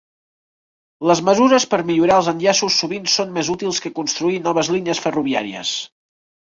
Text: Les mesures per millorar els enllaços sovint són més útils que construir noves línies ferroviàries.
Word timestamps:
Les 1.11 1.21
mesures 1.27 1.67
per 1.75 1.79
millorar 1.91 2.17
els 2.23 2.31
enllaços 2.33 2.81
sovint 2.85 3.07
són 3.19 3.37
més 3.39 3.55
útils 3.59 3.83
que 3.85 3.95
construir 4.01 4.45
noves 4.51 4.75
línies 4.79 5.05
ferroviàries. 5.07 5.81